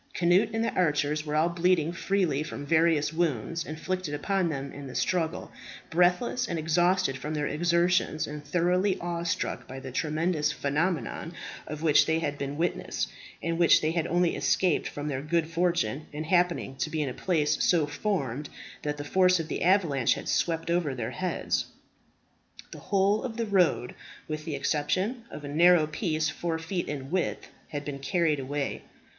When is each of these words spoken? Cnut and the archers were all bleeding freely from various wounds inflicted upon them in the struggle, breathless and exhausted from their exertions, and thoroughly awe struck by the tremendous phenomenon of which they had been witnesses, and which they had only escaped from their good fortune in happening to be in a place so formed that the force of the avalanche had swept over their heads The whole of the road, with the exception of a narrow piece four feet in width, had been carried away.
Cnut 0.15 0.49
and 0.51 0.63
the 0.65 0.73
archers 0.73 1.27
were 1.27 1.35
all 1.35 1.49
bleeding 1.49 1.93
freely 1.93 2.41
from 2.41 2.65
various 2.65 3.13
wounds 3.13 3.63
inflicted 3.63 4.15
upon 4.15 4.49
them 4.49 4.71
in 4.73 4.87
the 4.87 4.95
struggle, 4.95 5.51
breathless 5.91 6.47
and 6.47 6.57
exhausted 6.57 7.15
from 7.19 7.35
their 7.35 7.45
exertions, 7.45 8.25
and 8.25 8.43
thoroughly 8.43 8.99
awe 8.99 9.21
struck 9.21 9.67
by 9.67 9.79
the 9.79 9.91
tremendous 9.91 10.51
phenomenon 10.51 11.33
of 11.67 11.83
which 11.83 12.07
they 12.07 12.17
had 12.17 12.39
been 12.39 12.57
witnesses, 12.57 13.09
and 13.43 13.59
which 13.59 13.79
they 13.79 13.91
had 13.91 14.07
only 14.07 14.35
escaped 14.35 14.87
from 14.87 15.07
their 15.07 15.21
good 15.21 15.47
fortune 15.47 16.07
in 16.11 16.23
happening 16.23 16.75
to 16.77 16.89
be 16.89 17.03
in 17.03 17.09
a 17.09 17.13
place 17.13 17.63
so 17.63 17.85
formed 17.85 18.49
that 18.81 18.97
the 18.97 19.05
force 19.05 19.39
of 19.39 19.49
the 19.49 19.61
avalanche 19.61 20.15
had 20.15 20.27
swept 20.27 20.71
over 20.71 20.95
their 20.95 21.11
heads 21.11 21.65
The 22.71 22.79
whole 22.79 23.21
of 23.21 23.37
the 23.37 23.45
road, 23.45 23.93
with 24.27 24.45
the 24.45 24.55
exception 24.55 25.25
of 25.29 25.43
a 25.43 25.47
narrow 25.47 25.85
piece 25.85 26.27
four 26.27 26.57
feet 26.57 26.87
in 26.89 27.11
width, 27.11 27.49
had 27.67 27.85
been 27.85 27.99
carried 27.99 28.39
away. 28.39 28.81